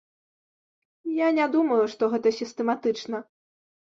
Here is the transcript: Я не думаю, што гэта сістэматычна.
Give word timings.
Я 1.17 1.27
не 1.39 1.45
думаю, 1.57 1.83
што 1.93 2.09
гэта 2.13 2.33
сістэматычна. 2.39 3.17